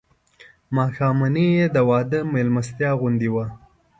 ماښامنۍ 0.75 1.47
یې 1.57 1.65
د 1.75 1.77
واده 1.89 2.19
مېلمستیا 2.33 2.89
غوندې 2.99 3.29
وه. 3.33 3.45